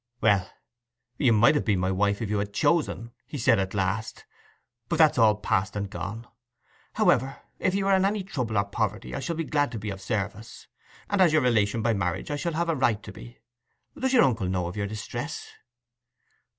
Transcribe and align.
'Well, 0.19 0.49
you 1.19 1.31
might 1.31 1.53
have 1.53 1.63
been 1.63 1.77
my 1.77 1.91
wife 1.91 2.23
if 2.23 2.29
you 2.31 2.39
had 2.39 2.55
chosen,' 2.55 3.11
he 3.27 3.37
said 3.37 3.59
at 3.59 3.75
last. 3.75 4.25
'But 4.89 4.95
that's 4.95 5.19
all 5.19 5.35
past 5.35 5.75
and 5.75 5.91
gone. 5.91 6.25
However, 6.93 7.37
if 7.59 7.75
you 7.75 7.85
are 7.85 7.95
in 7.95 8.03
any 8.03 8.23
trouble 8.23 8.57
or 8.57 8.65
poverty 8.65 9.13
I 9.13 9.19
shall 9.19 9.35
be 9.35 9.43
glad 9.43 9.71
to 9.73 9.77
be 9.77 9.91
of 9.91 10.01
service, 10.01 10.65
and 11.07 11.21
as 11.21 11.31
your 11.33 11.43
relation 11.43 11.83
by 11.83 11.93
marriage 11.93 12.31
I 12.31 12.35
shall 12.35 12.53
have 12.53 12.67
a 12.69 12.75
right 12.75 13.03
to 13.03 13.11
be. 13.11 13.37
Does 13.95 14.11
your 14.13 14.23
uncle 14.23 14.49
know 14.49 14.65
of 14.65 14.75
your 14.75 14.87
distress? 14.87 15.47